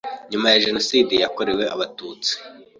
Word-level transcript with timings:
Nyuma 0.31 0.47
ya 0.53 0.61
Jenoside 0.65 1.13
yakorewe 1.23 1.63
Abatutsi 1.75 2.31